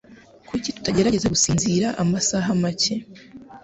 Kuki 0.47 0.69
tutagerageza 0.75 1.31
gusinzira 1.33 1.87
amasaha 2.03 2.49
make. 2.61 2.95